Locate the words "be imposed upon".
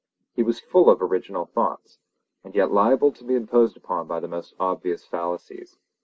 3.23-4.07